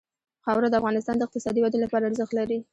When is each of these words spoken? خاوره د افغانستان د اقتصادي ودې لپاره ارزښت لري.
خاوره 0.45 0.67
د 0.69 0.75
افغانستان 0.81 1.15
د 1.17 1.21
اقتصادي 1.25 1.59
ودې 1.61 1.79
لپاره 1.81 2.07
ارزښت 2.09 2.33
لري. 2.39 2.59